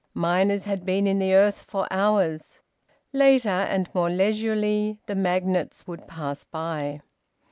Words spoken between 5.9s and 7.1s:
pass by.